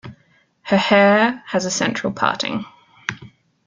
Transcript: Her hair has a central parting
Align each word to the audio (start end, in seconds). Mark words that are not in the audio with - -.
Her 0.63 0.77
hair 0.77 1.43
has 1.53 1.65
a 1.65 1.69
central 1.69 2.11
parting 2.11 2.65